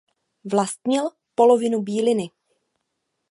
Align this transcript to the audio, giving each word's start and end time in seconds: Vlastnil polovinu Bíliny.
Vlastnil 0.43 1.09
polovinu 1.35 1.81
Bíliny. 1.81 2.29